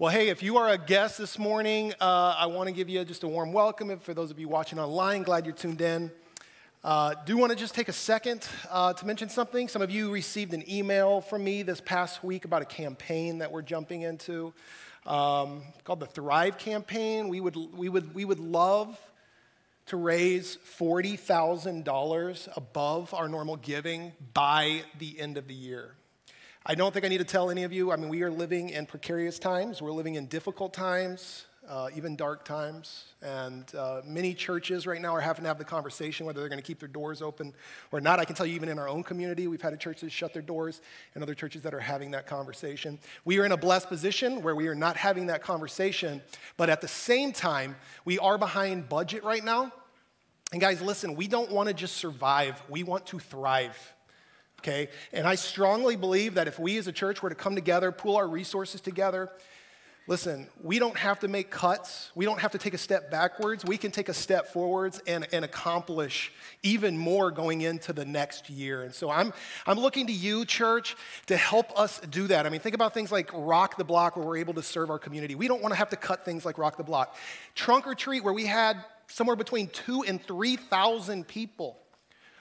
[0.00, 3.04] Well, hey, if you are a guest this morning, uh, I want to give you
[3.04, 3.90] just a warm welcome.
[3.90, 6.12] And for those of you watching online, glad you're tuned in.
[6.84, 9.66] Uh, do want to just take a second uh, to mention something.
[9.66, 13.50] Some of you received an email from me this past week about a campaign that
[13.50, 14.54] we're jumping into
[15.04, 17.28] um, called the Thrive Campaign.
[17.28, 18.96] We would, we would, we would love
[19.86, 25.96] to raise $40,000 above our normal giving by the end of the year.
[26.70, 27.90] I don't think I need to tell any of you.
[27.92, 31.46] I mean, we are living in precarious times, we're living in difficult times.
[31.66, 33.04] Uh, even dark times.
[33.20, 36.60] And uh, many churches right now are having to have the conversation whether they're going
[36.60, 37.52] to keep their doors open
[37.92, 38.18] or not.
[38.18, 40.32] I can tell you, even in our own community, we've had a church that shut
[40.32, 40.80] their doors
[41.14, 42.98] and other churches that are having that conversation.
[43.26, 46.22] We are in a blessed position where we are not having that conversation,
[46.56, 49.70] but at the same time, we are behind budget right now.
[50.52, 53.76] And guys, listen, we don't want to just survive, we want to thrive.
[54.60, 54.88] Okay?
[55.12, 58.16] And I strongly believe that if we as a church were to come together, pool
[58.16, 59.30] our resources together,
[60.08, 62.10] listen, we don't have to make cuts.
[62.14, 63.64] We don't have to take a step backwards.
[63.64, 68.50] We can take a step forwards and, and accomplish even more going into the next
[68.50, 68.82] year.
[68.82, 69.32] And so I'm,
[69.66, 70.96] I'm looking to you, church,
[71.26, 72.46] to help us do that.
[72.46, 74.98] I mean, think about things like Rock the Block, where we're able to serve our
[74.98, 75.34] community.
[75.34, 77.14] We don't want to have to cut things like Rock the Block.
[77.54, 81.78] Trunk or Treat, where we had somewhere between two and 3,000 people.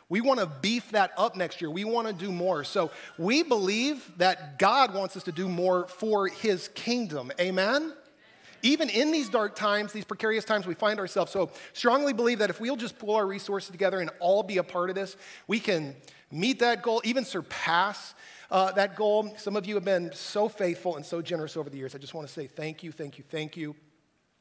[0.09, 1.69] We want to beef that up next year.
[1.69, 2.63] We want to do more.
[2.63, 7.31] So we believe that God wants us to do more for his kingdom.
[7.39, 7.93] Amen?
[8.63, 11.31] Even in these dark times, these precarious times we find ourselves.
[11.31, 14.63] So strongly believe that if we'll just pull our resources together and all be a
[14.63, 15.95] part of this, we can
[16.31, 18.15] meet that goal, even surpass
[18.49, 19.33] uh, that goal.
[19.37, 21.95] Some of you have been so faithful and so generous over the years.
[21.95, 23.75] I just want to say thank you, thank you, thank you.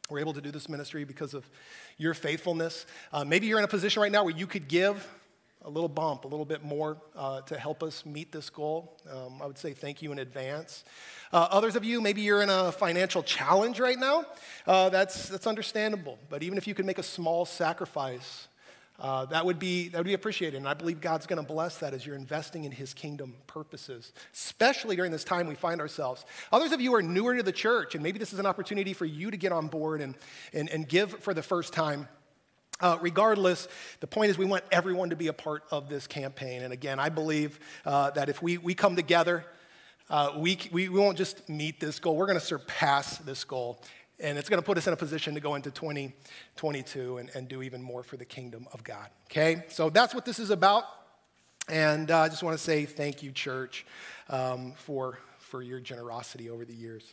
[0.08, 1.48] We're able to do this ministry because of
[1.98, 2.86] your faithfulness.
[3.12, 5.06] Uh, maybe you're in a position right now where you could give
[5.67, 8.97] a little bump, a little bit more uh, to help us meet this goal.
[9.11, 10.84] Um, I would say thank you in advance.
[11.33, 14.25] Uh, others of you, maybe you're in a financial challenge right now.
[14.64, 16.19] Uh, that's, that's understandable.
[16.31, 18.47] But even if you could make a small sacrifice,
[19.01, 20.57] uh, that, would be, that would be appreciated.
[20.57, 24.12] And I believe God's going to bless that as you're investing in His kingdom purposes,
[24.33, 26.24] especially during this time we find ourselves.
[26.52, 29.05] Others of you are newer to the church, and maybe this is an opportunity for
[29.05, 30.14] you to get on board and,
[30.55, 32.08] and, and give for the first time.
[32.81, 33.69] Uh, regardless,
[34.01, 36.63] the point is we want everyone to be a part of this campaign.
[36.63, 39.47] And again, I believe uh, that if we, we come together,
[40.11, 43.83] uh, we, we won't just meet this goal, we're going to surpass this goal.
[44.19, 47.48] And it's going to put us in a position to go into 2022 and, and
[47.48, 49.09] do even more for the kingdom of God.
[49.31, 49.65] Okay?
[49.69, 50.85] So that's what this is about.
[51.69, 53.85] And uh, I just want to say thank you, church,
[54.31, 57.13] um, for, for your generosity over the years.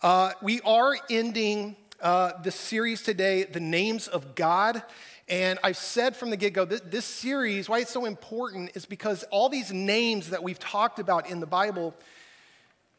[0.00, 4.82] Uh, we are ending uh, the series today, The Names of God.
[5.28, 8.86] And I've said from the get go, this, this series, why it's so important is
[8.86, 11.94] because all these names that we've talked about in the Bible,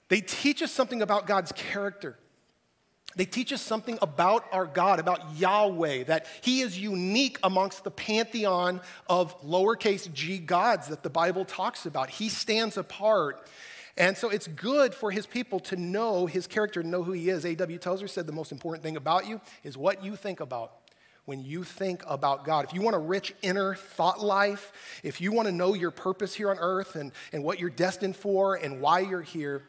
[0.09, 2.17] they teach us something about God's character.
[3.15, 7.91] They teach us something about our God, about Yahweh, that He is unique amongst the
[7.91, 12.09] pantheon of lowercase g gods that the Bible talks about.
[12.09, 13.47] He stands apart.
[13.97, 17.45] And so it's good for his people to know his character, know who he is.
[17.45, 17.79] A.W.
[17.79, 20.71] Tozer said the most important thing about you is what you think about
[21.25, 22.63] when you think about God.
[22.63, 24.71] If you want a rich inner thought life,
[25.03, 28.15] if you want to know your purpose here on earth and, and what you're destined
[28.15, 29.63] for and why you're here,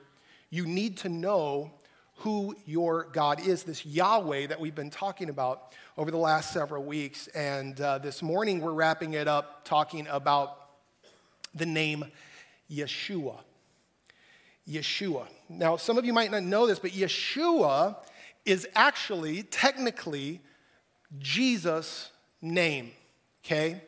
[0.51, 1.73] you need to know
[2.19, 6.85] who your God is, this Yahweh that we've been talking about over the last several
[6.85, 7.29] weeks.
[7.29, 10.59] And uh, this morning we're wrapping it up talking about
[11.55, 12.05] the name
[12.71, 13.37] Yeshua.
[14.69, 15.27] Yeshua.
[15.49, 17.97] Now, some of you might not know this, but Yeshua
[18.45, 20.41] is actually, technically,
[21.19, 22.11] Jesus'
[22.43, 22.93] name,
[23.45, 23.83] okay?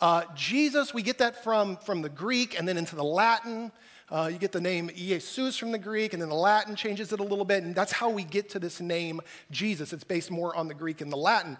[0.00, 3.70] Uh, Jesus, we get that from, from the Greek and then into the Latin.
[4.10, 7.20] Uh, you get the name Jesus from the Greek, and then the Latin changes it
[7.20, 9.20] a little bit, and that's how we get to this name
[9.50, 9.92] Jesus.
[9.92, 11.56] It's based more on the Greek and the Latin.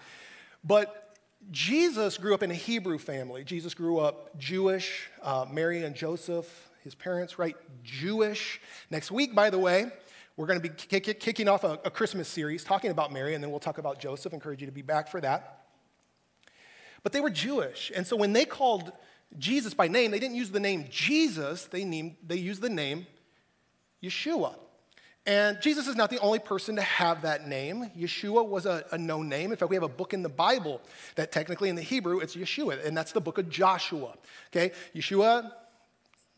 [0.63, 1.17] But
[1.51, 3.45] Jesus grew up in a Hebrew family.
[3.45, 5.09] Jesus grew up Jewish.
[5.23, 7.57] Uh, Mary and Joseph his parents, right?
[7.83, 8.61] Jewish.
[8.91, 9.91] Next week, by the way,
[10.37, 10.75] we're going to be
[11.15, 14.33] kicking off a, a Christmas series talking about Mary, and then we'll talk about Joseph.
[14.33, 15.67] Encourage you to be back for that.
[17.03, 17.91] But they were Jewish.
[17.95, 18.93] And so when they called
[19.39, 23.07] Jesus by name, they didn't use the name Jesus, they, named, they used the name
[24.03, 24.55] Yeshua.
[25.27, 27.91] And Jesus is not the only person to have that name.
[27.97, 29.53] Yeshua was a, a, known name.
[29.53, 30.83] In fact, we have a book in the Bible
[31.15, 34.15] that technically in the Hebrew it's Yeshua, and that's the book of Joshua.
[34.49, 34.73] Okay?
[34.95, 35.51] Yeshua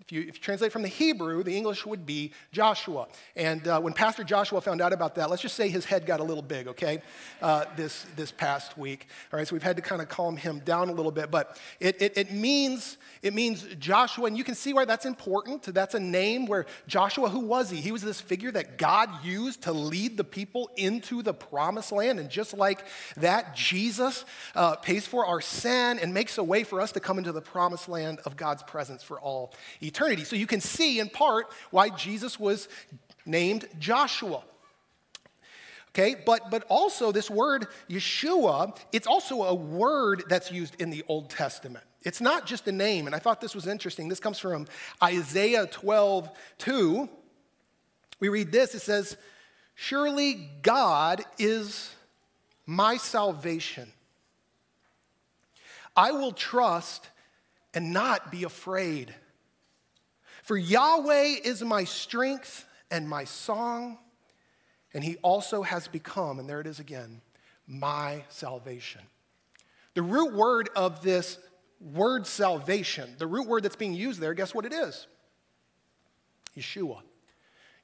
[0.06, 3.08] If you, if you translate from the Hebrew, the English would be Joshua.
[3.34, 6.20] And uh, when Pastor Joshua found out about that, let's just say his head got
[6.20, 7.02] a little big, okay,
[7.42, 9.08] uh, this, this past week.
[9.32, 11.32] All right, so we've had to kind of calm him down a little bit.
[11.32, 15.64] But it, it, it, means, it means Joshua, and you can see why that's important.
[15.64, 17.80] That's a name where Joshua, who was he?
[17.80, 22.20] He was this figure that God used to lead the people into the promised land.
[22.20, 22.84] And just like
[23.16, 24.24] that, Jesus
[24.54, 27.42] uh, pays for our sin and makes a way for us to come into the
[27.42, 29.52] promised land of God's presence for all
[29.82, 30.24] eternity eternity.
[30.24, 32.68] So you can see in part why Jesus was
[33.24, 34.42] named Joshua.
[35.90, 41.02] Okay, but, but also this word Yeshua, it's also a word that's used in the
[41.08, 41.84] Old Testament.
[42.02, 44.08] It's not just a name, and I thought this was interesting.
[44.08, 44.66] This comes from
[45.02, 47.08] Isaiah 12, 2.
[48.20, 49.16] We read this it says,
[49.74, 51.94] Surely God is
[52.66, 53.90] my salvation.
[55.96, 57.08] I will trust
[57.72, 59.14] and not be afraid.
[60.46, 63.98] For Yahweh is my strength and my song,
[64.94, 67.20] and he also has become, and there it is again,
[67.66, 69.00] my salvation.
[69.94, 71.40] The root word of this
[71.80, 75.08] word salvation, the root word that's being used there, guess what it is?
[76.56, 77.00] Yeshua.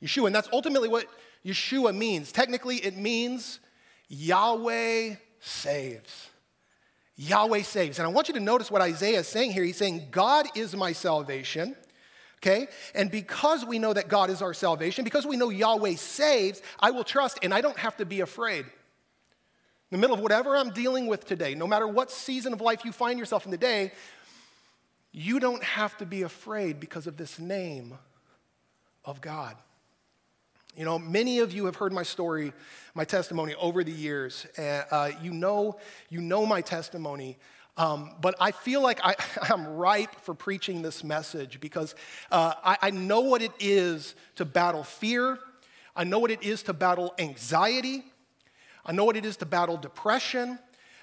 [0.00, 1.06] Yeshua, and that's ultimately what
[1.44, 2.30] Yeshua means.
[2.30, 3.58] Technically, it means
[4.06, 6.30] Yahweh saves.
[7.16, 7.98] Yahweh saves.
[7.98, 9.64] And I want you to notice what Isaiah is saying here.
[9.64, 11.74] He's saying, God is my salvation
[12.42, 12.66] okay?
[12.94, 16.90] And because we know that God is our salvation, because we know Yahweh saves, I
[16.90, 18.64] will trust and I don't have to be afraid.
[18.64, 22.84] In the middle of whatever I'm dealing with today, no matter what season of life
[22.84, 23.92] you find yourself in today,
[25.12, 27.98] you don't have to be afraid because of this name
[29.04, 29.56] of God.
[30.74, 32.54] You know, many of you have heard my story,
[32.94, 34.46] my testimony over the years.
[34.56, 35.78] Uh, you, know,
[36.08, 37.36] you know my testimony
[37.76, 39.14] um, but I feel like I,
[39.50, 41.94] am ripe for preaching this message because
[42.30, 45.38] uh, I, I know what it is to battle fear.
[45.96, 48.04] I know what it is to battle anxiety.
[48.84, 50.58] I know what it is to battle depression.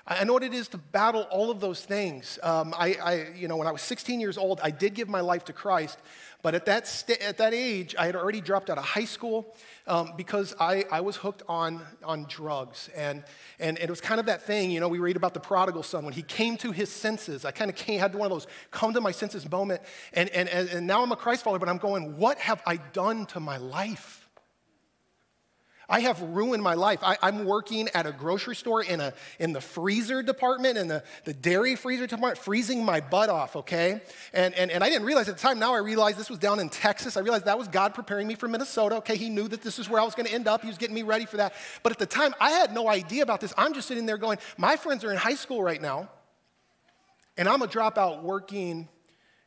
[0.09, 2.39] I know what it is to battle all of those things.
[2.41, 5.21] Um, I, I, you know, when I was 16 years old, I did give my
[5.21, 5.99] life to Christ,
[6.41, 9.55] but at that, st- at that age, I had already dropped out of high school
[9.85, 12.89] um, because I, I was hooked on, on drugs.
[12.95, 13.23] And,
[13.59, 15.83] and, and, it was kind of that thing, you know, we read about the prodigal
[15.83, 16.05] son.
[16.05, 19.01] When he came to his senses, I kind of had one of those come to
[19.01, 19.81] my senses moment.
[20.13, 23.27] And, and, and now I'm a Christ follower, but I'm going, what have I done
[23.27, 24.18] to my life?
[25.89, 26.99] I have ruined my life.
[27.01, 31.03] I, am working at a grocery store in, a, in the freezer department, in the,
[31.25, 34.01] the dairy freezer department, freezing my butt off, okay?
[34.31, 36.59] And, and, and I didn't realize at the time, now I realize this was down
[36.59, 37.17] in Texas.
[37.17, 39.17] I realized that was God preparing me for Minnesota, okay?
[39.17, 40.61] He knew that this is where I was gonna end up.
[40.61, 41.53] He was getting me ready for that.
[41.81, 43.51] But at the time, I had no idea about this.
[43.57, 46.09] I'm just sitting there going, my friends are in high school right now,
[47.35, 48.87] and I'm a dropout working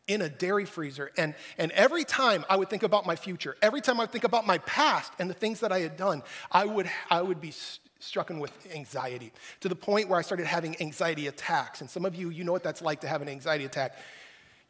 [0.08, 1.10] in a dairy freezer.
[1.16, 4.24] And, and every time I would think about my future, every time I would think
[4.24, 7.52] about my past and the things that I had done, I would, I would be
[8.00, 11.80] struck with anxiety to the point where I started having anxiety attacks.
[11.80, 13.96] And some of you, you know what that's like to have an anxiety attack.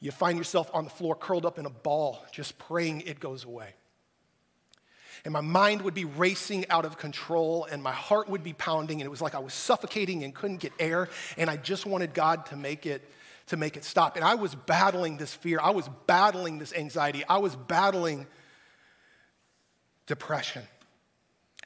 [0.01, 3.45] You find yourself on the floor curled up in a ball, just praying it goes
[3.45, 3.75] away.
[5.25, 9.01] And my mind would be racing out of control, and my heart would be pounding,
[9.01, 12.13] and it was like I was suffocating and couldn't get air, and I just wanted
[12.13, 13.09] God to make it
[13.47, 14.17] to make it stop.
[14.17, 18.27] And I was battling this fear, I was battling this anxiety, I was battling
[20.07, 20.63] depression.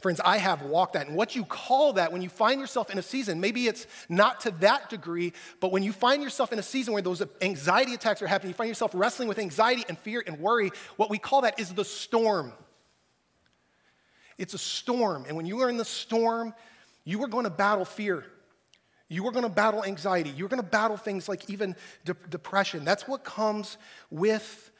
[0.03, 1.07] Friends, I have walked that.
[1.07, 4.41] And what you call that when you find yourself in a season, maybe it's not
[4.41, 8.21] to that degree, but when you find yourself in a season where those anxiety attacks
[8.21, 11.43] are happening, you find yourself wrestling with anxiety and fear and worry, what we call
[11.43, 12.53] that is the storm.
[14.37, 15.25] It's a storm.
[15.27, 16.53] And when you are in the storm,
[17.05, 18.27] you are going to battle fear.
[19.09, 20.31] You are going to battle anxiety.
[20.31, 22.85] You're going to battle things like even de- depression.
[22.85, 23.79] That's what comes
[24.11, 24.71] with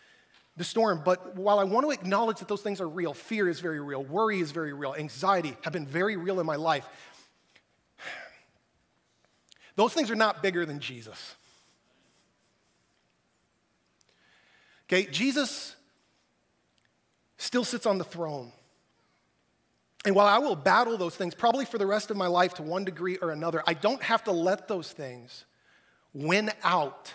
[0.57, 1.03] the storm.
[1.05, 4.03] But while I want to acknowledge that those things are real, fear is very real,
[4.03, 6.89] worry is very real, anxiety have been very real in my life.
[9.77, 11.35] Those things are not bigger than Jesus.
[14.89, 15.77] Okay, Jesus
[17.37, 18.53] still sits on the throne.
[20.07, 22.63] And while I will battle those things probably for the rest of my life to
[22.63, 25.45] one degree or another, I don't have to let those things
[26.15, 27.13] win out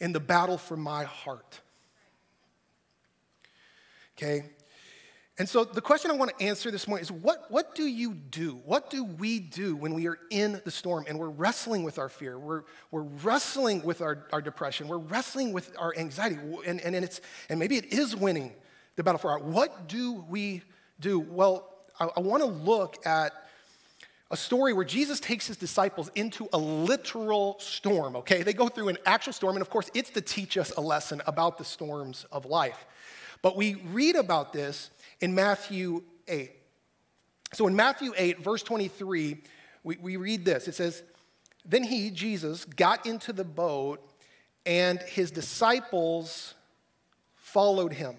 [0.00, 1.60] in the battle for my heart.
[4.18, 4.50] Okay?
[5.38, 8.12] And so the question I want to answer this morning is what, what do you
[8.12, 8.60] do?
[8.64, 12.08] What do we do when we are in the storm and we're wrestling with our
[12.08, 12.40] fear?
[12.40, 14.88] We're, we're wrestling with our, our depression.
[14.88, 16.38] We're wrestling with our anxiety.
[16.66, 18.52] And, and, and, it's, and maybe it is winning
[18.96, 20.62] the battle for our What do we
[21.02, 21.20] do?
[21.20, 21.68] Well,
[22.00, 23.32] I, I want to look at
[24.30, 28.42] a story where Jesus takes his disciples into a literal storm, okay?
[28.42, 31.20] They go through an actual storm, and of course, it's to teach us a lesson
[31.26, 32.86] about the storms of life.
[33.42, 34.90] But we read about this
[35.20, 36.50] in Matthew 8.
[37.52, 39.36] So in Matthew 8, verse 23,
[39.84, 40.66] we, we read this.
[40.66, 41.02] It says,
[41.66, 44.00] Then he, Jesus, got into the boat,
[44.64, 46.54] and his disciples
[47.34, 48.16] followed him.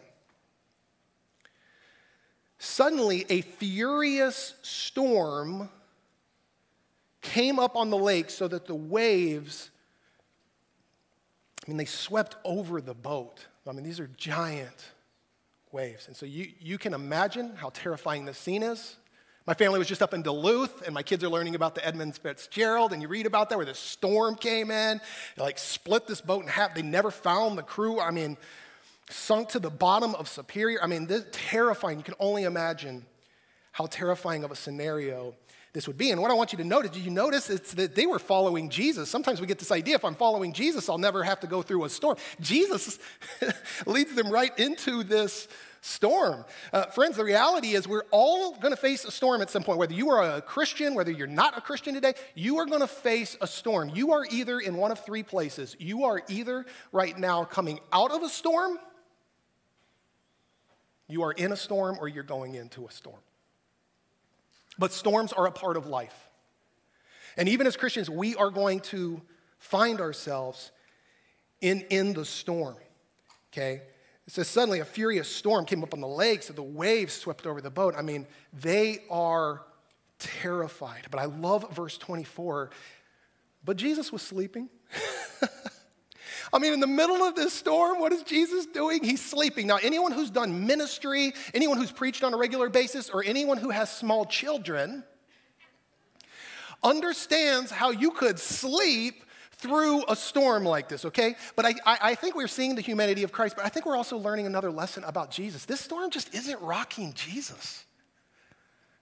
[2.66, 5.68] Suddenly, a furious storm
[7.22, 9.70] came up on the lake so that the waves,
[11.68, 13.48] I mean, they swept over the boat.
[13.68, 14.92] I mean, these are giant
[15.74, 16.08] waves.
[16.08, 18.96] And so you, you can imagine how terrifying this scene is.
[19.46, 22.16] My family was just up in Duluth, and my kids are learning about the Edmund
[22.16, 25.02] Fitzgerald, and you read about that where the storm came in,
[25.36, 26.74] like split this boat in half.
[26.74, 28.00] They never found the crew.
[28.00, 28.38] I mean,
[29.14, 30.82] sunk to the bottom of Superior.
[30.82, 31.98] I mean, this terrifying.
[31.98, 33.06] You can only imagine
[33.72, 35.34] how terrifying of a scenario
[35.74, 36.12] this would be.
[36.12, 38.70] And what I want you to notice, did you notice it's that they were following
[38.70, 39.10] Jesus?
[39.10, 41.84] Sometimes we get this idea if I'm following Jesus, I'll never have to go through
[41.86, 42.18] a storm.
[42.40, 43.00] Jesus
[43.88, 45.48] leads them right into this
[45.82, 46.46] storm.
[46.72, 49.80] Uh, friends, the reality is we're all going to face a storm at some point.
[49.80, 52.88] Whether you are a Christian, whether you're not a Christian today, you are going to
[52.88, 53.92] face a storm.
[53.94, 55.76] You are either in one of three places.
[55.80, 58.78] You are either right now coming out of a storm,
[61.14, 63.20] you are in a storm, or you're going into a storm.
[64.78, 66.30] But storms are a part of life.
[67.38, 69.22] And even as Christians, we are going to
[69.60, 70.72] find ourselves
[71.62, 72.76] in, in the storm.
[73.52, 73.82] Okay?
[74.26, 77.46] It says, suddenly a furious storm came up on the lake, so the waves swept
[77.46, 77.94] over the boat.
[77.98, 79.62] I mean, they are
[80.20, 81.08] terrified.
[81.12, 82.70] But I love verse 24.
[83.66, 84.70] But Jesus was sleeping.
[86.52, 89.04] I mean, in the middle of this storm, what is Jesus doing?
[89.04, 89.68] He's sleeping.
[89.68, 93.70] Now, anyone who's done ministry, anyone who's preached on a regular basis, or anyone who
[93.70, 95.04] has small children
[96.84, 99.24] understands how you could sleep
[99.64, 101.36] through a storm like this, okay?
[101.56, 104.18] But I, I, think we're seeing the humanity of Christ, but I think we're also
[104.18, 105.64] learning another lesson about Jesus.
[105.64, 107.86] This storm just isn't rocking Jesus.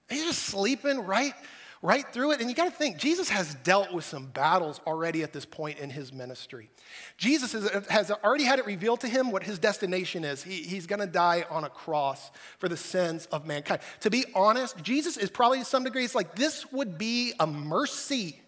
[0.07, 1.33] He's just sleeping right
[1.81, 2.39] right through it.
[2.39, 5.79] And you got to think, Jesus has dealt with some battles already at this point
[5.79, 6.69] in his ministry.
[7.17, 7.53] Jesus
[7.89, 10.43] has already had it revealed to him what his destination is.
[10.43, 13.81] He, he's going to die on a cross for the sins of mankind.
[14.01, 17.47] To be honest, Jesus is probably to some degree, it's like, this would be a
[17.47, 18.39] mercy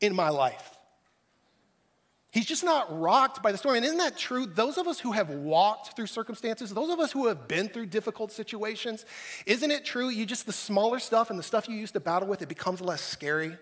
[0.00, 0.71] in my life.
[2.32, 3.76] He's just not rocked by the storm.
[3.76, 4.46] And isn't that true?
[4.46, 7.86] Those of us who have walked through circumstances, those of us who have been through
[7.86, 9.04] difficult situations,
[9.44, 10.08] isn't it true?
[10.08, 12.80] You just, the smaller stuff and the stuff you used to battle with, it becomes
[12.80, 13.54] less scary.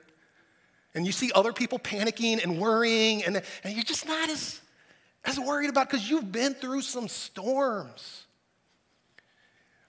[0.95, 4.61] And you see other people panicking and worrying, and, and you're just not as,
[5.25, 8.25] as worried about because you've been through some storms.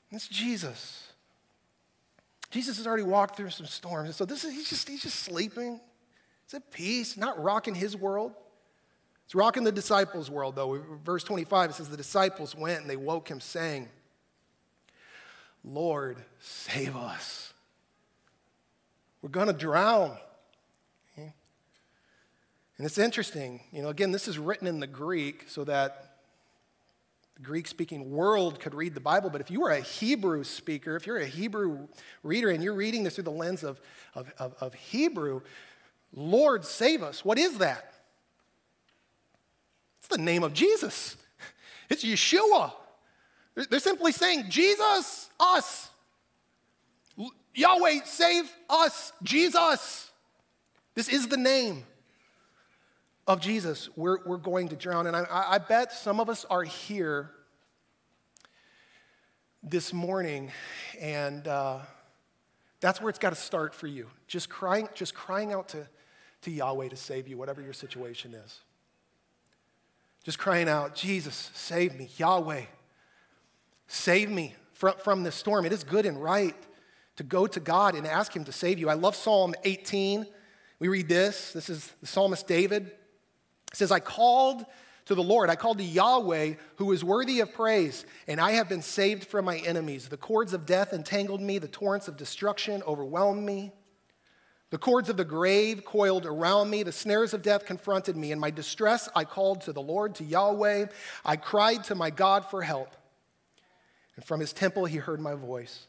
[0.09, 1.07] It's Jesus.
[2.49, 4.07] Jesus has already walked through some storms.
[4.07, 5.79] And so this is, he's just, he's just sleeping.
[6.45, 8.33] He's at peace, not rocking his world.
[9.31, 10.83] It's rocking the disciples' world, though.
[11.05, 13.87] Verse 25, it says, The disciples went and they woke him, saying,
[15.63, 17.53] Lord, save us.
[19.21, 20.17] We're going to drown.
[21.15, 21.31] And
[22.85, 23.61] it's interesting.
[23.71, 26.17] You know, again, this is written in the Greek so that
[27.35, 29.29] the Greek speaking world could read the Bible.
[29.29, 31.87] But if you are a Hebrew speaker, if you're a Hebrew
[32.21, 33.79] reader and you're reading this through the lens of,
[34.13, 35.39] of, of, of Hebrew,
[36.13, 37.23] Lord, save us.
[37.23, 37.93] What is that?
[40.11, 41.17] The name of Jesus.
[41.89, 42.73] It's Yeshua.
[43.55, 45.89] They're simply saying, Jesus, us.
[47.53, 49.11] Yahweh, save us.
[49.23, 50.11] Jesus.
[50.95, 51.83] This is the name
[53.27, 53.89] of Jesus.
[53.95, 55.07] We're, we're going to drown.
[55.07, 57.31] And I, I bet some of us are here
[59.63, 60.51] this morning,
[60.99, 61.79] and uh,
[62.79, 64.07] that's where it's got to start for you.
[64.27, 65.87] Just crying, just crying out to,
[66.43, 68.59] to Yahweh to save you, whatever your situation is.
[70.23, 72.09] Just crying out, Jesus, save me.
[72.17, 72.63] Yahweh,
[73.87, 75.65] save me from, from this storm.
[75.65, 76.55] It is good and right
[77.15, 78.89] to go to God and ask Him to save you.
[78.89, 80.25] I love Psalm 18.
[80.79, 81.53] We read this.
[81.53, 82.87] This is the psalmist David.
[82.87, 84.65] It says, I called
[85.05, 85.49] to the Lord.
[85.49, 89.45] I called to Yahweh, who is worthy of praise, and I have been saved from
[89.45, 90.07] my enemies.
[90.07, 93.71] The cords of death entangled me, the torrents of destruction overwhelmed me.
[94.71, 96.83] The cords of the grave coiled around me.
[96.83, 98.31] The snares of death confronted me.
[98.31, 100.87] In my distress, I called to the Lord, to Yahweh.
[101.25, 102.95] I cried to my God for help.
[104.15, 105.87] And from his temple, he heard my voice.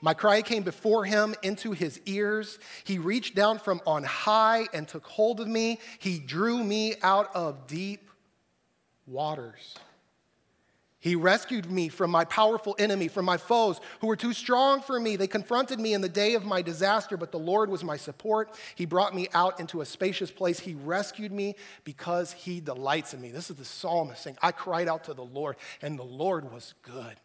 [0.00, 2.58] My cry came before him into his ears.
[2.82, 5.78] He reached down from on high and took hold of me.
[5.98, 8.10] He drew me out of deep
[9.06, 9.76] waters.
[11.02, 15.00] He rescued me from my powerful enemy, from my foes who were too strong for
[15.00, 15.16] me.
[15.16, 18.56] They confronted me in the day of my disaster, but the Lord was my support.
[18.76, 20.60] He brought me out into a spacious place.
[20.60, 23.32] He rescued me because he delights in me.
[23.32, 26.74] This is the psalmist saying, I cried out to the Lord, and the Lord was
[26.82, 27.16] good.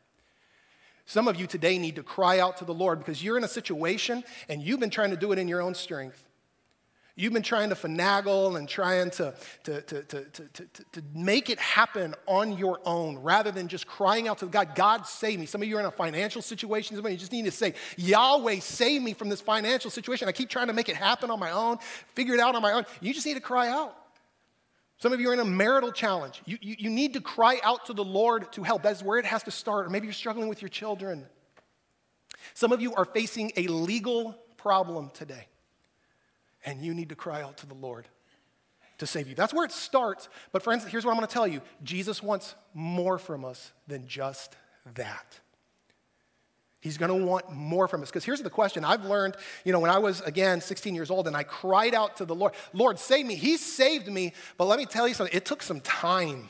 [1.06, 3.48] Some of you today need to cry out to the Lord because you're in a
[3.48, 6.27] situation and you've been trying to do it in your own strength.
[7.20, 9.34] You've been trying to finagle and trying to,
[9.64, 14.28] to, to, to, to, to, make it happen on your own rather than just crying
[14.28, 15.48] out to God, God, save me.
[15.48, 16.96] Some of you are in a financial situation.
[16.96, 20.28] Some of you just need to say, Yahweh, save me from this financial situation.
[20.28, 21.80] I keep trying to make it happen on my own,
[22.14, 22.86] figure it out on my own.
[23.02, 23.98] You just need to cry out.
[25.00, 26.44] Some of you are in a marital challenge.
[26.46, 28.84] You, you, you need to cry out to the Lord to help.
[28.84, 29.88] That's where it has to start.
[29.88, 31.26] Or maybe you're struggling with your children.
[32.54, 35.48] Some of you are facing a legal problem today
[36.66, 38.08] and you need to cry out to the Lord
[38.98, 39.36] to save you.
[39.36, 40.28] That's where it starts.
[40.52, 44.08] But, friends, here's what I'm going to tell you Jesus wants more from us than
[44.08, 44.56] just
[44.96, 45.40] that.
[46.80, 48.10] He's going to want more from us.
[48.10, 49.36] Because here's the question I've learned,
[49.66, 52.36] you know, when I was, again, 16 years old and I cried out to the
[52.36, 53.36] Lord, Lord, save me.
[53.36, 54.34] He saved me.
[54.58, 56.50] But let me tell you something, it took some time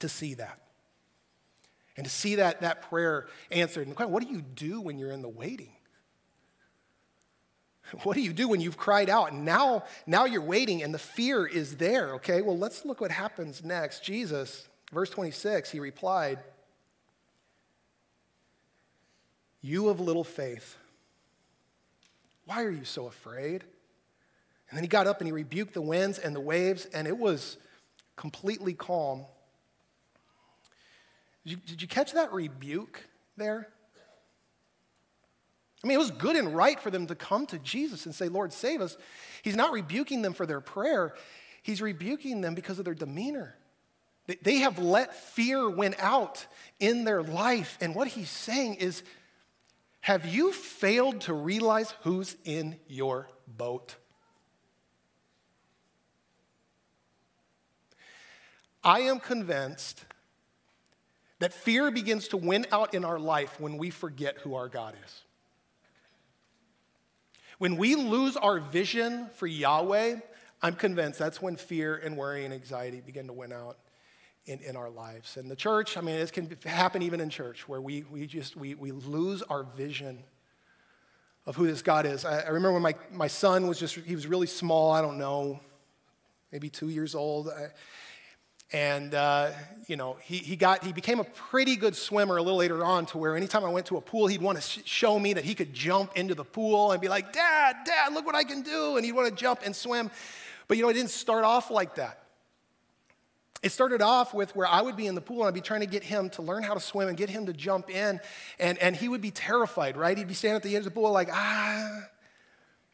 [0.00, 0.58] to see that.
[1.96, 3.82] And to see that, that prayer answered.
[3.82, 5.72] And the question, what do you do when you're in the waiting?
[8.04, 10.98] What do you do when you've cried out and now, now you're waiting and the
[10.98, 12.14] fear is there?
[12.14, 14.02] Okay, well, let's look what happens next.
[14.02, 16.38] Jesus, verse 26, he replied,
[19.60, 20.76] You of little faith,
[22.46, 23.64] why are you so afraid?
[24.68, 27.18] And then he got up and he rebuked the winds and the waves, and it
[27.18, 27.58] was
[28.16, 29.26] completely calm.
[31.44, 33.06] Did you, did you catch that rebuke
[33.36, 33.68] there?
[35.82, 38.28] I mean, it was good and right for them to come to Jesus and say,
[38.28, 38.96] Lord, save us.
[39.42, 41.14] He's not rebuking them for their prayer,
[41.62, 43.56] he's rebuking them because of their demeanor.
[44.42, 46.46] They have let fear win out
[46.78, 47.76] in their life.
[47.80, 49.02] And what he's saying is,
[50.00, 53.96] have you failed to realize who's in your boat?
[58.84, 60.04] I am convinced
[61.40, 64.94] that fear begins to win out in our life when we forget who our God
[65.04, 65.22] is.
[67.62, 70.16] When we lose our vision for Yahweh,
[70.62, 73.76] I'm convinced that's when fear and worry and anxiety begin to win out
[74.46, 75.36] in, in our lives.
[75.36, 78.56] And the church, I mean, this can happen even in church where we, we just,
[78.56, 80.24] we, we lose our vision
[81.46, 82.24] of who this God is.
[82.24, 85.18] I, I remember when my, my son was just, he was really small, I don't
[85.18, 85.60] know,
[86.50, 87.48] maybe two years old.
[87.48, 87.68] I,
[88.72, 89.50] and, uh,
[89.86, 93.04] you know, he, he, got, he became a pretty good swimmer a little later on
[93.06, 95.44] to where anytime I went to a pool, he'd want to sh- show me that
[95.44, 98.62] he could jump into the pool and be like, Dad, Dad, look what I can
[98.62, 98.96] do.
[98.96, 100.10] And he'd want to jump and swim.
[100.68, 102.22] But, you know, it didn't start off like that.
[103.62, 105.80] It started off with where I would be in the pool and I'd be trying
[105.80, 108.20] to get him to learn how to swim and get him to jump in.
[108.58, 110.16] And, and he would be terrified, right?
[110.16, 112.08] He'd be standing at the edge of the pool like, ah.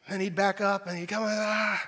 [0.07, 1.81] And he'd back up and he'd come, ah.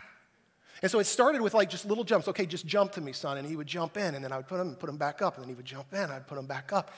[0.81, 2.27] And so it started with like just little jumps.
[2.27, 3.37] Okay, just jump to me, son.
[3.37, 5.35] And he would jump in, and then I would put him, put him back up,
[5.35, 6.91] and then he would jump in, I'd put him back up.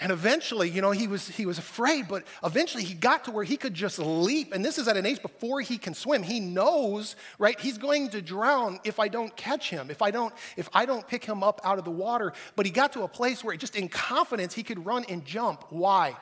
[0.00, 3.44] And eventually, you know, he was, he was afraid, but eventually he got to where
[3.44, 4.52] he could just leap.
[4.52, 6.24] And this is at an age before he can swim.
[6.24, 10.34] He knows, right, he's going to drown if I don't catch him, if I don't,
[10.56, 12.32] if I don't pick him up out of the water.
[12.56, 15.64] But he got to a place where just in confidence he could run and jump.
[15.70, 16.16] Why?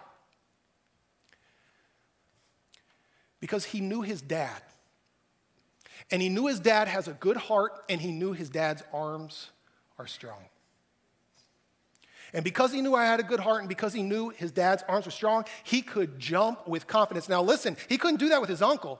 [3.40, 4.60] Because he knew his dad.
[6.10, 9.50] And he knew his dad has a good heart, and he knew his dad's arms
[9.98, 10.44] are strong.
[12.34, 14.82] And because he knew I had a good heart and because he knew his dad's
[14.88, 17.28] arms were strong, he could jump with confidence.
[17.28, 18.98] Now, listen, he couldn't do that with his uncle.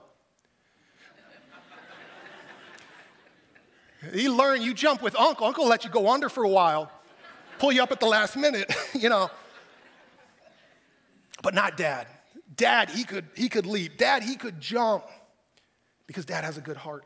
[4.13, 5.47] he learned you jump with uncle.
[5.47, 6.91] Uncle let you go under for a while,
[7.57, 9.31] pull you up at the last minute, you know.
[11.41, 12.05] But not dad.
[12.55, 13.97] Dad, he could, he could leap.
[13.97, 15.05] Dad, he could jump
[16.07, 17.05] because dad has a good heart.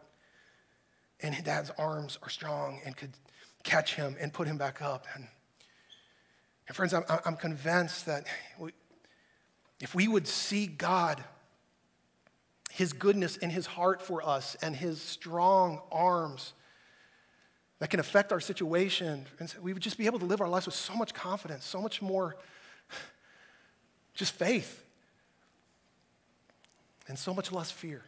[1.22, 3.12] And dad's arms are strong and could
[3.64, 5.08] catch him and put him back up.
[5.16, 5.28] And,
[6.68, 8.26] and friends, I'm, I'm convinced that
[8.60, 8.72] we,
[9.82, 11.24] if we would see God,
[12.70, 16.54] his goodness in his heart for us and his strong arms
[17.80, 20.66] that can affect our situation, and we would just be able to live our lives
[20.66, 22.36] with so much confidence, so much more
[24.16, 24.84] just faith,
[27.08, 28.04] and so much less fear.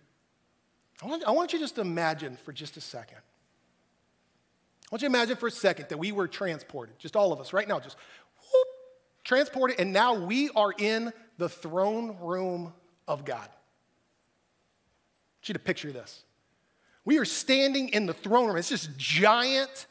[1.01, 3.17] I want, I want you just to imagine for just a second.
[3.17, 7.39] I want you to imagine for a second that we were transported, just all of
[7.39, 7.95] us right now, just
[8.37, 8.67] whoop,
[9.23, 12.73] transported, and now we are in the throne room
[13.07, 13.37] of God.
[13.37, 13.47] I
[15.37, 16.23] want you to picture this.
[17.05, 18.57] We are standing in the throne room.
[18.57, 19.87] It's this giant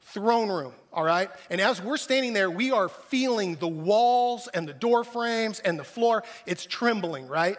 [0.00, 1.30] throne room, all right?
[1.50, 5.78] And as we're standing there, we are feeling the walls and the door frames and
[5.78, 6.22] the floor.
[6.46, 7.58] It's trembling, right?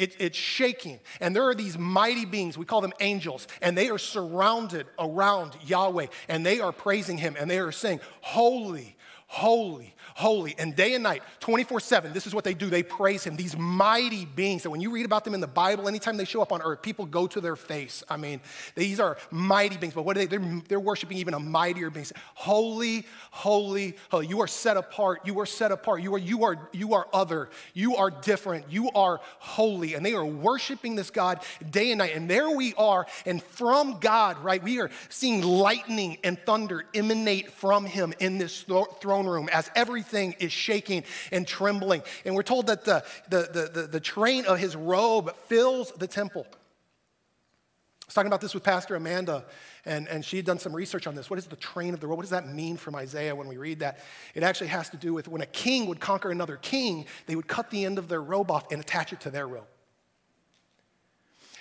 [0.00, 0.98] It, it's shaking.
[1.20, 5.52] And there are these mighty beings, we call them angels, and they are surrounded around
[5.66, 10.54] Yahweh, and they are praising him, and they are saying, Holy, holy, holy.
[10.58, 12.66] And day and night, 24 7, this is what they do.
[12.66, 13.36] They praise him.
[13.36, 16.42] These mighty beings that when you read about them in the Bible, anytime they show
[16.42, 18.02] up on earth, people go to their face.
[18.08, 18.40] I mean,
[18.74, 20.26] these are mighty beings, but what are they?
[20.26, 22.00] They're, they're worshiping even a mightier being.
[22.34, 24.26] Holy, holy, holy.
[24.26, 25.20] You are set apart.
[25.24, 26.02] You are set apart.
[26.02, 27.48] You are, you are, you are other.
[27.74, 28.70] You are different.
[28.70, 29.94] You are holy.
[29.94, 32.14] And they are worshiping this God day and night.
[32.14, 33.06] And there we are.
[33.26, 38.64] And from God, right, we are seeing lightning and thunder emanate from him in this
[39.00, 42.02] throne room as everything everything is shaking and trembling.
[42.24, 46.46] And we're told that the, the, the, the, train of his robe fills the temple.
[46.50, 49.44] I was talking about this with Pastor Amanda,
[49.84, 51.28] and, and she had done some research on this.
[51.28, 52.16] What is the train of the robe?
[52.16, 54.00] What does that mean from Isaiah when we read that?
[54.34, 57.46] It actually has to do with when a king would conquer another king, they would
[57.46, 59.68] cut the end of their robe off and attach it to their robe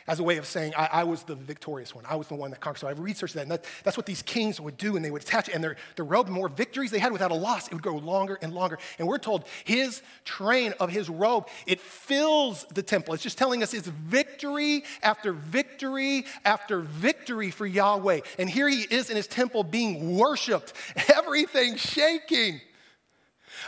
[0.09, 2.03] as a way of saying, I, I, was the victorious one.
[2.09, 2.79] I was the one that conquered.
[2.79, 3.43] So I researched that.
[3.43, 4.95] And that, that's what these kings would do.
[4.95, 5.53] And they would attach it.
[5.53, 7.95] And their, their robe, the more victories they had without a loss, it would go
[7.95, 8.79] longer and longer.
[8.97, 13.13] And we're told his train of his robe, it fills the temple.
[13.13, 18.21] It's just telling us it's victory after victory after victory for Yahweh.
[18.39, 20.73] And here he is in his temple being worshiped,
[21.15, 22.61] everything shaking.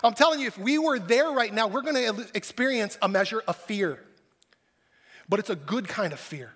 [0.03, 3.43] I'm telling you, if we were there right now, we're going to experience a measure
[3.47, 3.99] of fear
[5.31, 6.51] but it's a good kind of fear.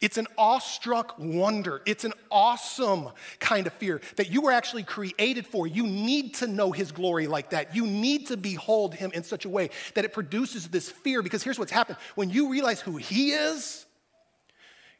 [0.00, 1.80] It's an awestruck wonder.
[1.86, 5.68] It's an awesome kind of fear that you were actually created for.
[5.68, 7.76] You need to know His glory like that.
[7.76, 11.22] You need to behold Him in such a way that it produces this fear.
[11.22, 13.86] Because here's what's happened when you realize who He is,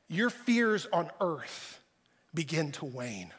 [0.07, 1.81] your fears on earth
[2.33, 3.33] begin to wane.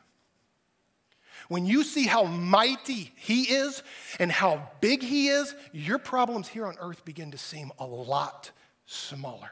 [1.48, 3.84] When you see how mighty He is
[4.20, 8.52] and how big He is, your problems here on earth begin to seem a lot
[8.94, 9.52] smaller.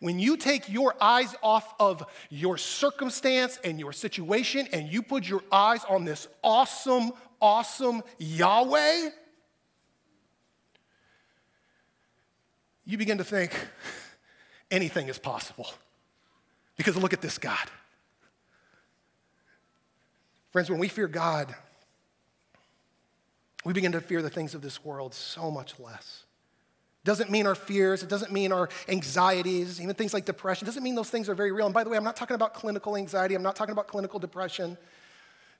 [0.00, 5.26] When you take your eyes off of your circumstance and your situation and you put
[5.28, 9.10] your eyes on this awesome, awesome Yahweh,
[12.84, 13.52] you begin to think
[14.70, 15.68] anything is possible.
[16.76, 17.70] Because look at this God.
[20.50, 21.54] Friends, when we fear God,
[23.64, 26.24] we begin to fear the things of this world so much less.
[27.04, 30.64] Doesn't mean our fears, it doesn't mean our anxieties, even things like depression.
[30.64, 31.66] Doesn't mean those things are very real.
[31.66, 34.18] And by the way, I'm not talking about clinical anxiety, I'm not talking about clinical
[34.18, 34.78] depression,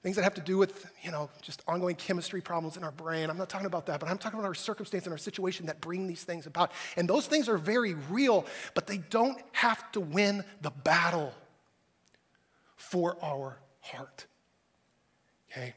[0.01, 3.29] things that have to do with, you know, just ongoing chemistry problems in our brain.
[3.29, 5.81] I'm not talking about that, but I'm talking about our circumstance and our situation that
[5.81, 6.71] bring these things about.
[6.95, 11.33] And those things are very real, but they don't have to win the battle
[12.75, 14.25] for our heart.
[15.51, 15.73] Okay?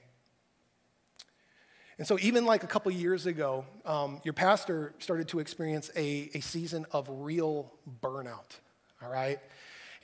[1.98, 6.30] And so, even like a couple years ago, um, your pastor started to experience a,
[6.32, 8.56] a season of real burnout,
[9.02, 9.40] all right?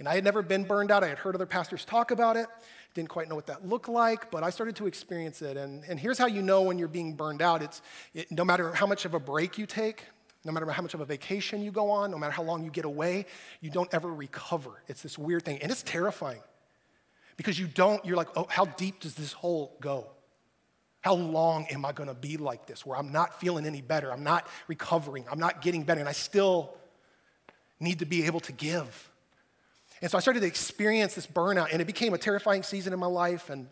[0.01, 1.05] And I had never been burned out.
[1.05, 2.49] I had heard other pastors talk about it,
[2.95, 5.57] didn't quite know what that looked like, but I started to experience it.
[5.57, 7.81] And, and here's how you know when you're being burned out it's
[8.13, 10.05] it, no matter how much of a break you take,
[10.45, 12.71] no matter how much of a vacation you go on, no matter how long you
[12.71, 13.27] get away,
[13.61, 14.83] you don't ever recover.
[14.89, 15.61] It's this weird thing.
[15.63, 16.43] And it's terrifying
[17.37, 20.09] because you don't, you're like, oh, how deep does this hole go?
[21.05, 24.11] How long am I going to be like this where I'm not feeling any better?
[24.11, 25.27] I'm not recovering.
[25.31, 26.01] I'm not getting better.
[26.01, 26.75] And I still
[27.79, 29.11] need to be able to give.
[30.01, 32.99] And so I started to experience this burnout, and it became a terrifying season in
[32.99, 33.51] my life.
[33.51, 33.69] And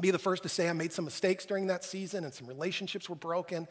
[0.00, 3.08] be the first to say I made some mistakes during that season, and some relationships
[3.08, 3.68] were broken.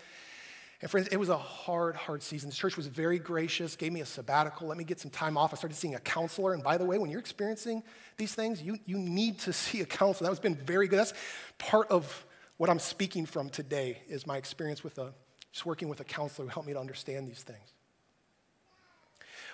[0.82, 2.50] And friends, it was a hard, hard season.
[2.50, 5.54] The church was very gracious, gave me a sabbatical, let me get some time off.
[5.54, 6.54] I started seeing a counselor.
[6.54, 7.84] And by the way, when you're experiencing
[8.16, 10.28] these things, you, you need to see a counselor.
[10.28, 11.00] That has been very good.
[11.00, 11.14] That's
[11.58, 12.26] part of
[12.58, 15.14] what I'm speaking from today is my experience with a,
[15.52, 17.74] just working with a counselor who helped me to understand these things.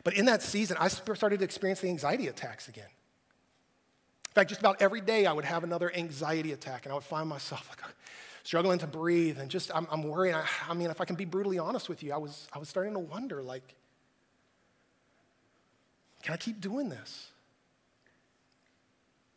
[0.03, 2.85] But in that season, I started to experience the anxiety attacks again.
[2.85, 7.03] In fact, just about every day I would have another anxiety attack, and I would
[7.03, 7.81] find myself like
[8.43, 10.33] struggling to breathe, and just I'm, I'm worried.
[10.33, 12.69] I, I mean, if I can be brutally honest with you, I was I was
[12.69, 13.75] starting to wonder, like,
[16.23, 17.27] can I keep doing this?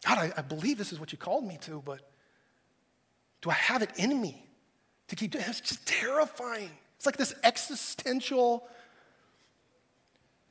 [0.07, 2.01] God, I, I believe this is what you called me to, but
[3.45, 4.43] do I have it in me
[5.09, 5.51] to keep doing it?
[5.51, 6.71] It's just terrifying.
[6.97, 8.67] It's like this existential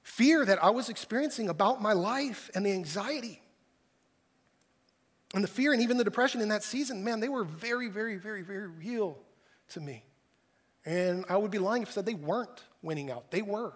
[0.03, 3.41] fear that I was experiencing about my life and the anxiety.
[5.33, 8.17] And the fear and even the depression in that season, man, they were very, very,
[8.17, 9.17] very, very real
[9.69, 10.05] to me.
[10.85, 13.31] And I would be lying if I said they weren't winning out.
[13.31, 13.73] They were.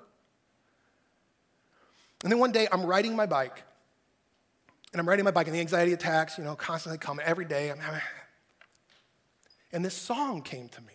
[2.21, 3.63] And then one day I'm riding my bike
[4.93, 7.73] And I'm riding my bike, and the anxiety attacks, you know, constantly come every day.
[9.71, 10.93] And this song came to me.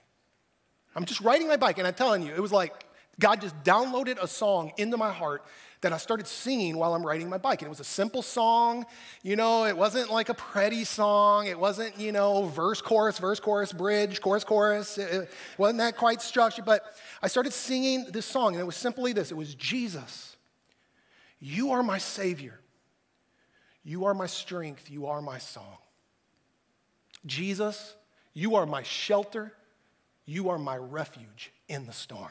[0.94, 2.72] I'm just riding my bike, and I'm telling you, it was like
[3.18, 5.44] God just downloaded a song into my heart
[5.82, 7.60] that I started singing while I'm riding my bike.
[7.60, 8.86] And it was a simple song,
[9.22, 11.46] you know, it wasn't like a pretty song.
[11.46, 14.96] It wasn't, you know, verse, chorus, verse, chorus, bridge, chorus, chorus.
[14.96, 16.84] It wasn't that quite structured, but
[17.20, 20.36] I started singing this song, and it was simply this it was Jesus,
[21.40, 22.60] you are my Savior.
[23.84, 24.90] You are my strength.
[24.90, 25.78] You are my song.
[27.26, 27.96] Jesus,
[28.34, 29.52] you are my shelter.
[30.24, 32.30] You are my refuge in the storm.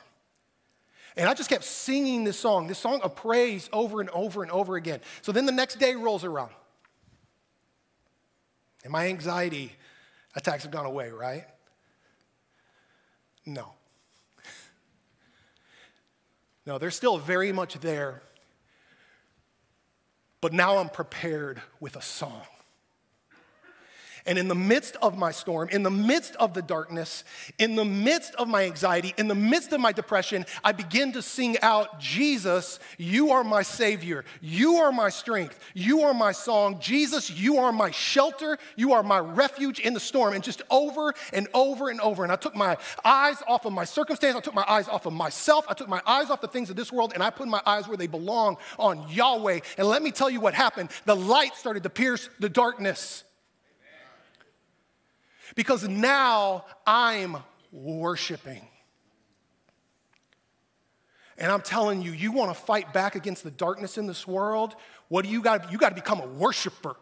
[1.18, 4.52] And I just kept singing this song, this song of praise over and over and
[4.52, 5.02] over again.
[5.22, 6.52] So then the next day rolls around.
[8.84, 9.74] And my anxiety
[10.36, 11.46] attacks have gone away, right?
[13.46, 13.74] No.
[16.66, 18.22] No, they're still very much there.
[20.40, 22.46] But now I'm prepared with a song.
[24.25, 27.23] And in the midst of my storm, in the midst of the darkness,
[27.57, 31.21] in the midst of my anxiety, in the midst of my depression, I begin to
[31.21, 34.23] sing out, Jesus, you are my Savior.
[34.41, 35.60] You are my strength.
[35.73, 36.79] You are my song.
[36.79, 38.57] Jesus, you are my shelter.
[38.75, 40.34] You are my refuge in the storm.
[40.34, 42.23] And just over and over and over.
[42.23, 44.36] And I took my eyes off of my circumstance.
[44.36, 45.65] I took my eyes off of myself.
[45.67, 47.88] I took my eyes off the things of this world and I put my eyes
[47.88, 49.60] where they belong on Yahweh.
[49.77, 50.89] And let me tell you what happened.
[51.05, 53.23] The light started to pierce the darkness
[55.56, 57.38] because now I'm
[57.72, 58.68] worshiping.
[61.38, 64.76] And I'm telling you, you want to fight back against the darkness in this world?
[65.08, 65.72] What do you got?
[65.72, 66.96] You got to become a worshiper.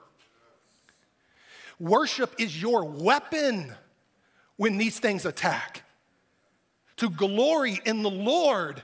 [1.80, 3.74] Worship is your weapon
[4.58, 5.84] when these things attack.
[6.98, 8.84] To glory in the Lord,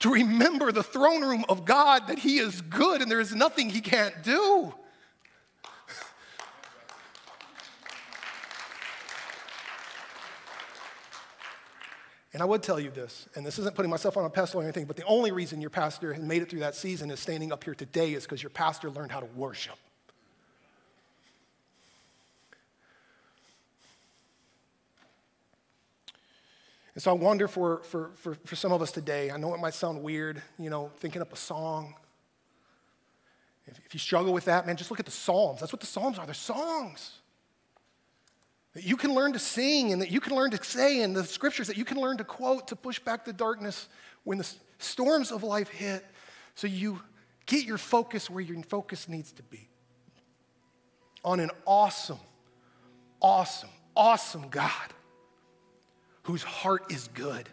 [0.00, 3.70] to remember the throne room of God that He is good and there is nothing
[3.70, 4.74] He can't do.
[12.40, 14.62] And I would tell you this, and this isn't putting myself on a pedestal or
[14.62, 17.52] anything, but the only reason your pastor has made it through that season is standing
[17.52, 19.74] up here today is because your pastor learned how to worship.
[26.94, 29.60] And so I wonder for, for, for, for some of us today, I know it
[29.60, 31.92] might sound weird, you know, thinking up a song.
[33.66, 35.60] If, if you struggle with that, man, just look at the Psalms.
[35.60, 36.24] That's what the Psalms are.
[36.24, 37.19] They're songs
[38.74, 41.24] that you can learn to sing and that you can learn to say, and the
[41.24, 43.88] scriptures that you can learn to quote to push back the darkness
[44.24, 46.04] when the storms of life hit,
[46.54, 47.00] so you
[47.46, 49.68] get your focus where your focus needs to be
[51.24, 52.18] on an awesome,
[53.20, 54.72] awesome, awesome God
[56.22, 57.48] whose heart is good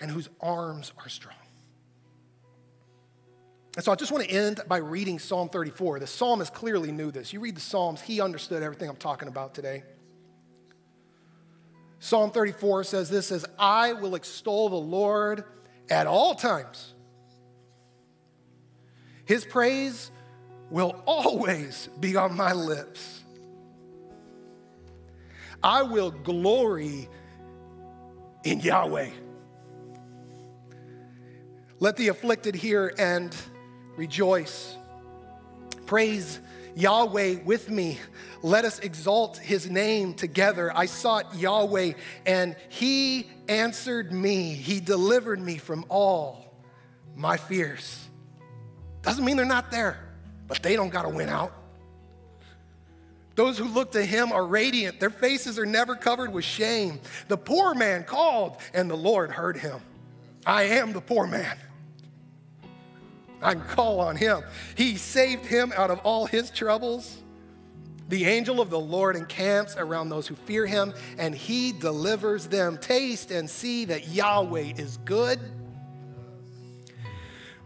[0.00, 1.34] and whose arms are strong.
[3.76, 6.00] And so I just want to end by reading Psalm 34.
[6.00, 7.34] The psalmist clearly knew this.
[7.34, 9.84] You read the Psalms, he understood everything I'm talking about today.
[11.98, 15.44] Psalm 34 says this says, I will extol the Lord
[15.90, 16.94] at all times.
[19.26, 20.10] His praise
[20.70, 23.22] will always be on my lips.
[25.62, 27.08] I will glory
[28.44, 29.10] in Yahweh.
[31.78, 33.36] Let the afflicted hear and
[33.96, 34.76] rejoice.
[35.86, 36.40] Praise
[36.74, 37.98] Yahweh with me.
[38.42, 40.76] Let us exalt his name together.
[40.76, 41.94] I sought Yahweh
[42.26, 44.52] and he answered me.
[44.52, 46.54] He delivered me from all
[47.14, 48.06] my fears.
[49.02, 49.98] Doesn't mean they're not there,
[50.48, 51.52] but they don't got to win out.
[53.36, 54.98] Those who look to him are radiant.
[54.98, 57.00] Their faces are never covered with shame.
[57.28, 59.80] The poor man called, and the Lord heard him.
[60.46, 61.58] I am the poor man.
[63.42, 64.42] I can call on him.
[64.76, 67.22] He saved him out of all his troubles.
[68.08, 72.78] The angel of the Lord encamps around those who fear him, and he delivers them.
[72.78, 75.40] Taste and see that Yahweh is good.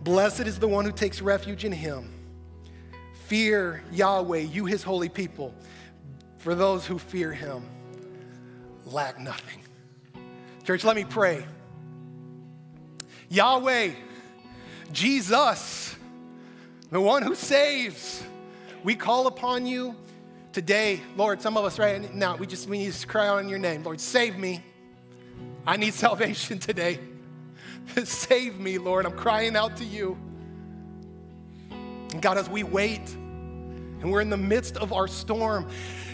[0.00, 2.10] Blessed is the one who takes refuge in him.
[3.26, 5.54] Fear Yahweh, you his holy people.
[6.38, 7.62] For those who fear him,
[8.86, 9.60] lack nothing.
[10.64, 11.44] Church, let me pray.
[13.28, 13.90] Yahweh,
[14.92, 15.96] Jesus,
[16.90, 18.22] the one who saves.
[18.82, 19.94] We call upon you
[20.52, 21.40] today, Lord.
[21.40, 23.82] Some of us right now, we just we need to cry out in your name.
[23.84, 24.62] Lord, save me.
[25.66, 26.98] I need salvation today.
[28.04, 29.06] save me, Lord.
[29.06, 30.18] I'm crying out to you.
[32.12, 35.68] And God, as we wait and we're in the midst of our storm,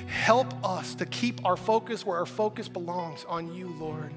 [0.07, 4.13] help us to keep our focus where our focus belongs on you, Lord.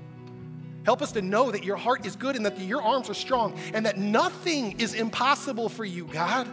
[0.89, 3.55] Help us to know that your heart is good and that your arms are strong
[3.75, 6.47] and that nothing is impossible for you, God.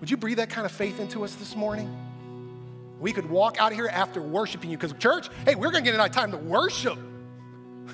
[0.00, 1.96] Would you breathe that kind of faith into us this morning?
[3.00, 5.90] We could walk out of here after worshiping you because, church, hey, we're going to
[5.90, 6.98] get a time to worship.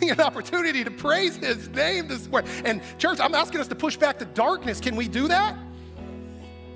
[0.03, 2.51] An opportunity to praise his name this morning.
[2.64, 4.81] And, church, I'm asking us to push back the darkness.
[4.81, 5.57] Can we do that?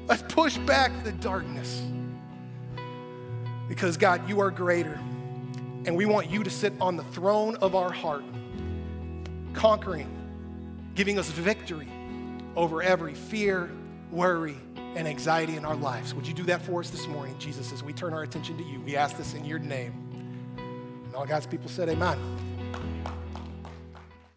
[0.07, 1.83] Let's push back the darkness.
[3.68, 5.01] Because, God, you are greater.
[5.87, 8.25] And we want you to sit on the throne of our heart,
[9.53, 10.09] conquering,
[10.94, 11.88] giving us victory
[12.57, 13.70] over every fear,
[14.11, 14.57] worry,
[14.97, 16.14] and anxiety in our lives.
[16.14, 18.64] Would you do that for us this morning, Jesus, as we turn our attention to
[18.64, 18.81] you?
[18.81, 19.92] We ask this in your name.
[21.05, 22.54] And all God's people said, Amen.